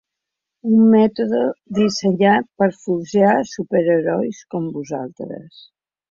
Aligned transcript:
Un 0.75 0.85
mètode 0.93 1.41
dissenyat 1.79 2.47
per 2.63 2.67
forjar 2.85 3.33
superherois 3.51 4.39
com 4.55 4.71
vosaltres. 4.79 5.61